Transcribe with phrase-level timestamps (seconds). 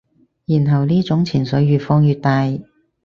[0.47, 2.47] 然後呢種情緒越放越大